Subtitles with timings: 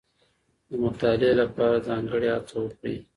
[0.69, 2.97] د مطالعې لپاره ځانګړې هڅه وکړئ.